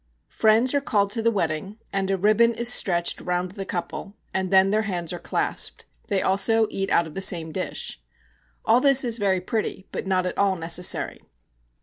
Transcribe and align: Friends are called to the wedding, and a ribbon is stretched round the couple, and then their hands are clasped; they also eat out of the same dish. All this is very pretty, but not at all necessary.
Friends 0.31 0.73
are 0.73 0.81
called 0.81 1.11
to 1.11 1.21
the 1.21 1.29
wedding, 1.29 1.77
and 1.93 2.09
a 2.09 2.17
ribbon 2.17 2.55
is 2.55 2.73
stretched 2.73 3.21
round 3.21 3.51
the 3.51 3.67
couple, 3.67 4.15
and 4.33 4.49
then 4.49 4.71
their 4.71 4.81
hands 4.81 5.13
are 5.13 5.19
clasped; 5.19 5.85
they 6.07 6.23
also 6.23 6.65
eat 6.71 6.89
out 6.89 7.05
of 7.05 7.13
the 7.13 7.21
same 7.21 7.51
dish. 7.51 8.01
All 8.65 8.81
this 8.81 9.03
is 9.03 9.19
very 9.19 9.39
pretty, 9.41 9.85
but 9.91 10.07
not 10.07 10.25
at 10.25 10.39
all 10.39 10.55
necessary. 10.55 11.21